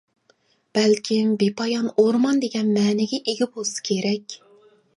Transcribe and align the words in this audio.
بەلكىم 0.77 1.35
بىپايان 1.43 1.91
ئورمان 2.05 2.41
دېگەن 2.45 2.73
مەنىگە 2.81 3.23
ئىگە 3.27 3.51
بولسا 3.59 3.87
كېرەك. 3.91 4.39